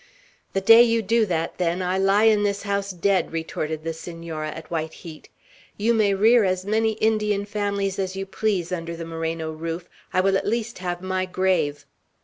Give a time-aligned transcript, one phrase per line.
[0.53, 4.49] "The day you do that, then, I lie in this house dead!" retorted the Senora,
[4.49, 5.29] at white heat.
[5.77, 10.21] "You may rear as many Indian families as you please under the Moreno roof, I
[10.21, 11.85] will at least have my grave!"